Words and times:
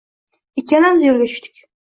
Ikkalamiz 0.61 1.05
yo‘lga 1.09 1.29
tushdik. 1.35 1.63